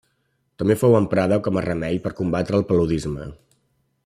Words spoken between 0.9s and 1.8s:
emprada com a